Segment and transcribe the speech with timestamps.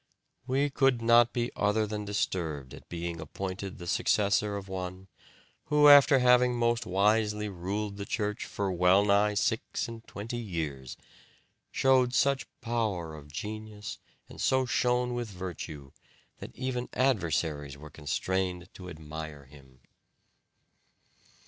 [0.47, 5.09] "We could not be other than disturbed at being appointed the successor of one
[5.65, 10.97] who, after having most wisely ruled the Church for well nigh six and twenty years,
[11.69, 15.91] showed such power of genius and so shone with virtue
[16.39, 19.81] that even adversaries were constrained to admire him."